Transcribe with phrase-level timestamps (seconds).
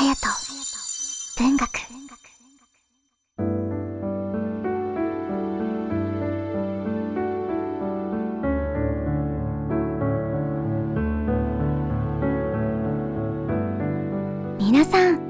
[0.00, 0.16] 隼人
[1.36, 1.68] 文学。
[14.58, 15.20] 皆さん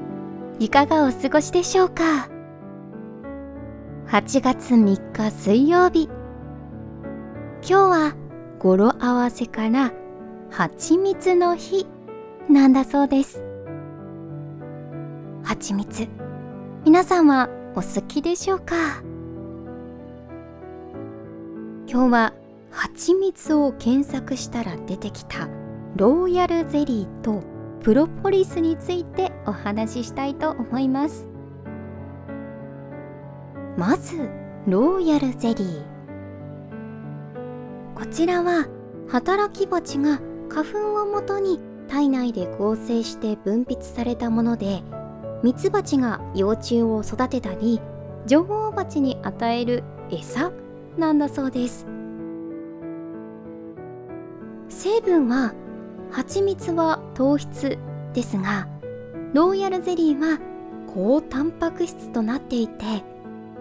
[0.59, 2.29] いかがお過ごしでしょうか
[4.07, 6.07] ？8月3日水曜日。
[7.61, 8.15] 今日は
[8.57, 9.91] 語呂合わせから
[10.49, 11.87] 蜂蜜の日
[12.49, 13.50] なんだそうです。
[15.51, 16.07] 蜂蜜。
[16.85, 19.03] 皆さんはお好きでしょうか？
[21.85, 22.33] 今日は
[22.69, 25.49] 蜂蜜を検索したら出てきた
[25.97, 27.43] ローヤルゼリーと
[27.81, 31.27] プロポリスについてお話ししたいと思います。
[33.75, 34.29] まず
[34.67, 35.83] ローヤルゼリー。
[37.93, 38.69] こちらは
[39.09, 44.81] 働き蜂が花粉をもとに体内で合成して分泌されたもので
[45.43, 47.81] ミツバチが幼虫を育てたり
[48.27, 50.51] 女王蜂に与える餌
[50.97, 51.87] なんだそうです。
[54.69, 55.53] 成分は
[56.11, 57.77] 蜂蜜は糖質
[58.13, 58.67] ですが
[59.33, 60.39] ローヤルゼリーは
[60.93, 63.03] 高タンパク質となっていて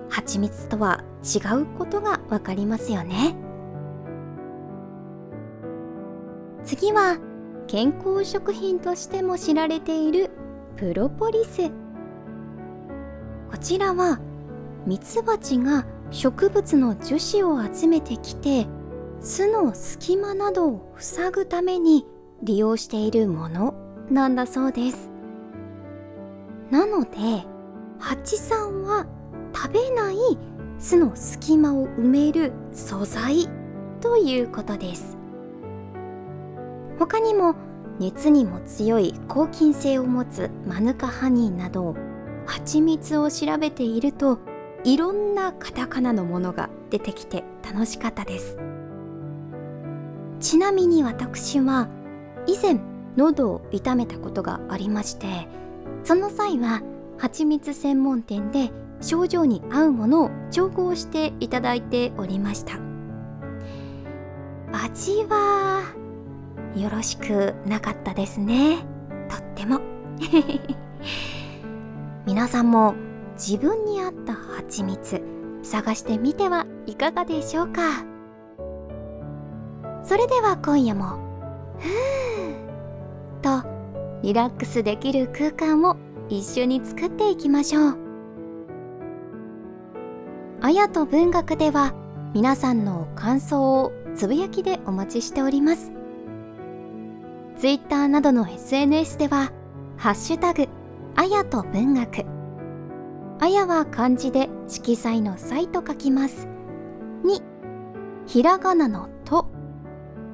[0.08, 3.36] 蜂蜜とは違うことがわかりますよね。
[6.64, 7.18] 次は
[7.66, 10.30] 健康食品としても知られている
[10.80, 11.70] プロポリス。
[13.50, 14.18] こちらは
[14.86, 18.66] ミツバチが植物の樹脂を集めてきて
[19.20, 22.06] 巣の隙間などを塞ぐために
[22.42, 23.74] 利用しているもの
[24.10, 25.10] なんだそうです。
[26.70, 27.10] なので
[27.98, 29.06] 蜂さんは
[29.54, 30.16] 食べない
[30.78, 33.50] 巣の隙間を埋める素材
[34.00, 35.18] ということです。
[36.98, 37.54] 他にも
[38.00, 41.94] 熱にも強い抗菌性を持つマヌカハニーなど
[42.46, 44.38] 蜂蜜を調べていると
[44.84, 48.56] いろんなカタカナのものが出てきて楽しかったです。
[50.40, 51.88] ちなみに私は
[52.46, 52.80] 以前
[53.18, 55.46] 喉を痛めたことがありまして
[56.02, 56.80] その際は
[57.18, 58.70] 蜂蜜専門店で
[59.02, 62.80] 症状に合うものを調合していただいておりました。
[64.72, 65.99] 味は
[66.76, 68.78] よろしくなかったですね。
[69.28, 69.80] とっても。
[72.26, 72.94] 皆さんも
[73.34, 75.22] 自分に合った蜂蜜
[75.62, 77.82] 探してみてはいかがでしょうか。
[80.02, 81.18] それでは今夜も
[81.78, 83.68] ふーと
[84.22, 85.96] リラックスできる空間を
[86.28, 87.98] 一緒に作っていきましょう。
[90.62, 91.94] あやと文学では
[92.34, 95.99] 皆さんの感想をつぶやきでお待ちしております。
[97.60, 99.52] Twitter などの SNS では
[99.98, 100.66] 「ハッシュタグ
[101.14, 102.24] あやと文学」
[103.38, 106.48] あやは漢字で色彩の彩と書きます。
[107.22, 107.42] に
[108.24, 109.46] ひらがなのと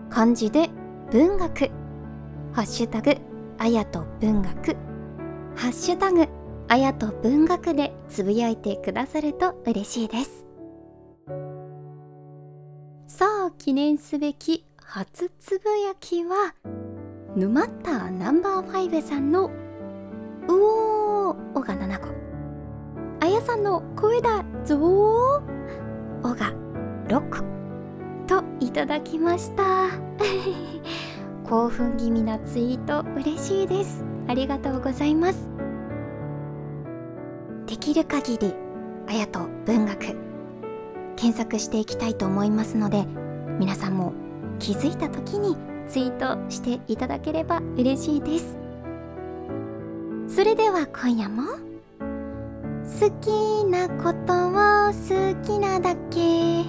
[0.09, 0.70] 漢字で
[1.10, 1.70] 文学。
[2.53, 3.16] ハッシュタグ
[3.58, 4.76] あやと文学。
[5.56, 6.28] ハッシュタグ
[6.69, 10.47] あやと文学でつぶやいてくださると嬉しいです。
[13.08, 16.54] さあ記念すべき初つぶやきは
[17.37, 19.51] 沼ったナンバー5さんの
[20.49, 22.09] 「うおー」おが7個。
[23.21, 24.79] あやさんの「声だぞー」
[26.25, 26.55] おが
[27.09, 27.45] 6個。
[28.27, 29.65] といただきました。
[31.45, 34.03] 興奮気味なツイート嬉しいです。
[34.29, 35.47] ありがとうございます。
[37.67, 38.55] できる限り
[39.09, 39.99] あやと文学
[41.17, 43.07] 検索していきたいと思いますので
[43.59, 44.15] 皆さんも
[44.59, 48.57] 気づいた時にツイートしていただければ嬉しいです。
[50.29, 51.43] それでは今夜も
[53.01, 54.53] 好きなことを
[54.93, 56.65] 好きなだけ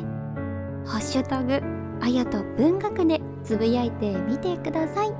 [0.85, 1.61] ハッシュタグ
[2.01, 5.13] あやと文学でつぶやいてみてください。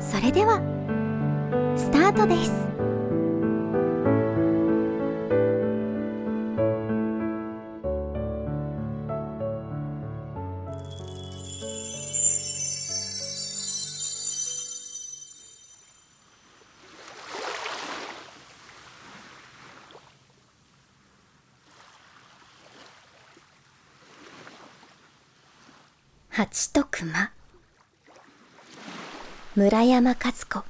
[0.00, 0.60] それでは
[1.76, 2.77] スタートです。
[26.38, 27.32] 蜂と熊
[29.56, 30.64] 村山和子。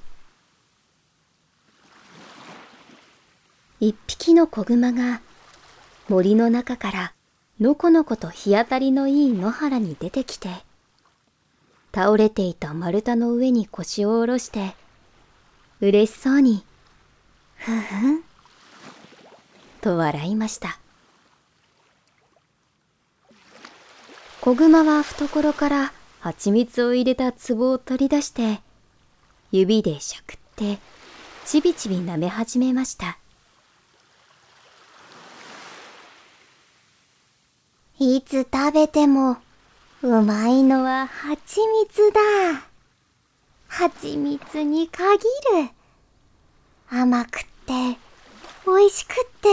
[3.78, 5.20] 一匹の子熊が
[6.08, 7.12] 森の中から
[7.60, 10.48] のこのこと日当たりのいい野原に出てきて
[11.94, 14.74] 倒れていた丸太の上に腰を下ろして
[15.82, 16.64] 嬉しそうに
[17.56, 18.22] ふふん
[19.82, 20.78] と笑いました。
[24.48, 28.62] 子熊は懐から蜂蜜を入れた壺を取り出して
[29.52, 30.78] 指でしゃくって
[31.44, 33.18] ちびちび舐め始めました
[37.98, 39.36] いつ食べても
[40.00, 42.20] うまいのは蜂蜜だ。
[43.66, 45.18] 蜂蜜に限
[45.62, 45.70] る。
[46.88, 47.98] 甘くって
[48.64, 49.48] 美味しくって。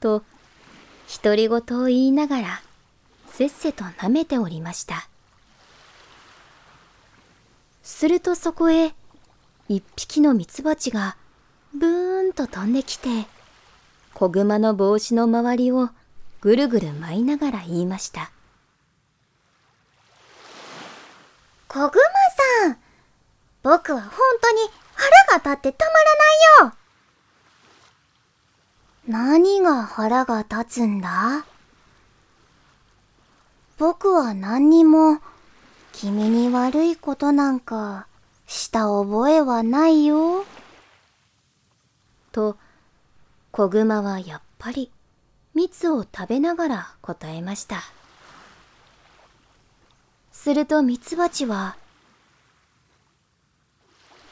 [0.00, 0.22] と
[1.10, 2.62] 独り言を言いながら
[3.28, 5.08] せっせと舐めておりました。
[7.82, 8.92] するとそこへ
[9.68, 11.16] 一匹のミツバチが
[11.74, 13.08] ブーンと飛んできて
[14.14, 15.90] 子グマの帽子の周りを
[16.40, 18.30] ぐるぐる舞いながら言いました。
[21.68, 21.90] 子グマ
[22.64, 22.78] さん
[23.62, 24.10] 僕は本
[24.40, 24.58] 当に
[24.94, 26.77] 腹が立ってたまらないよ。
[29.08, 31.46] 何が腹が立つんだ？
[33.78, 35.20] 僕は何にも
[35.92, 38.06] 君に悪いことなんか
[38.46, 40.44] した覚えはないよ。
[42.32, 42.58] と、
[43.50, 44.92] 子熊はやっぱり
[45.54, 47.82] 蜜を食べながら答えました。
[50.32, 51.76] するとミツバチは、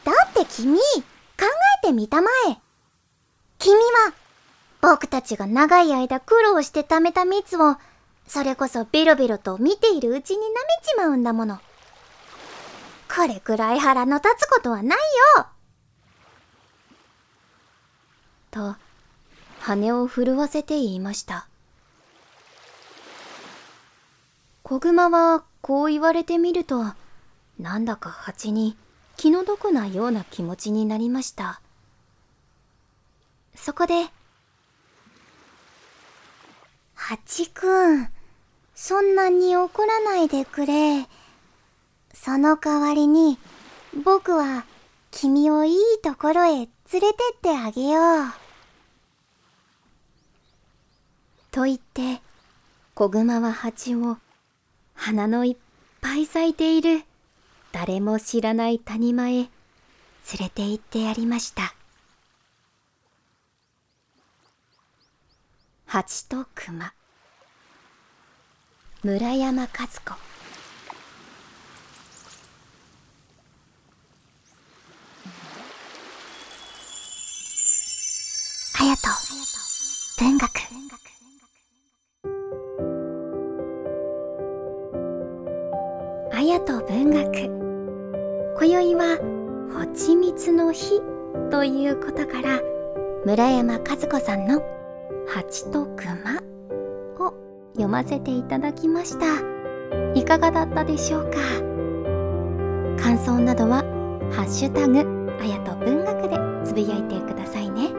[0.04, 0.82] だって君、考
[1.82, 2.65] えてみたまえ。
[4.86, 7.76] 僕たちが長い間苦労して貯めた蜜を、
[8.28, 10.46] それこそベロベロと見ているうちに舐め
[10.86, 11.58] ちまうんだもの。
[13.12, 14.98] これくらい腹の立つことはない
[15.38, 15.46] よ
[18.52, 18.76] と、
[19.58, 21.48] 羽を震わせて言いました。
[24.62, 26.84] 子熊はこう言われてみると、
[27.58, 28.76] なんだか蜂に
[29.16, 31.60] 気の毒なような気持ちになりました。
[33.56, 33.94] そこで、
[37.08, 38.08] ハチくん、
[38.74, 41.06] そんなに怒らないでくれ。
[42.12, 43.38] その代わりに、
[44.04, 44.64] 僕は
[45.12, 48.32] 君をいいところへ連れてってあげよう。
[51.52, 52.20] と言って、
[52.96, 54.16] 子熊は蜂を
[54.96, 55.56] 花のいっ
[56.00, 57.04] ぱい咲いている
[57.70, 59.48] 誰も知らない谷間へ連
[60.40, 61.75] れて行ってやりました。
[65.88, 66.92] 蜂と熊。
[69.04, 69.78] 村山和子。
[78.74, 79.08] 隼人
[80.18, 80.50] 文学。
[86.32, 87.32] 綾と文学。
[88.56, 89.18] 今宵は
[89.72, 91.00] 「はちみつの日」
[91.52, 92.60] ということから
[93.24, 94.60] 村山和子さんの
[95.26, 96.40] 「蜂と熊」
[97.18, 97.34] を
[97.72, 99.26] 読ませていただきました。
[100.14, 101.38] いかがだったでしょうか？
[103.02, 103.84] 感想などは
[104.32, 104.98] 「ハッシュタグ
[105.40, 107.92] あやと文学」でつぶやいてくださいね。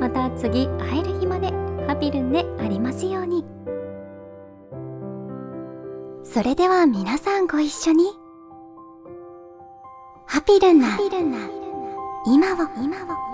[0.00, 1.52] また次会える日まで
[1.86, 3.44] ハピルンでありますように。
[6.22, 8.04] それでは皆さんご一緒に。
[10.26, 10.96] ハピルンな
[12.26, 13.27] 今を今を。